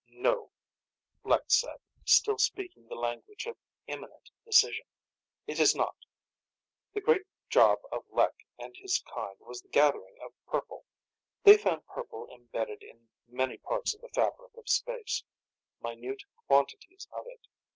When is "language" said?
2.95-3.45